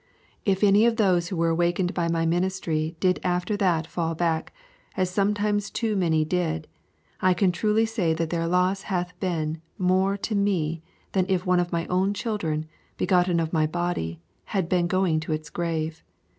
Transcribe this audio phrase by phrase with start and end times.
[0.45, 4.51] 'If any of those who were awakened by my ministry did after that fall back,
[4.97, 6.67] as sometimes too many did,
[7.21, 11.59] I can truly say that their loss hath been more to me than if one
[11.59, 12.65] of my own children,
[12.97, 16.03] begotten of my body, had been going to its grave.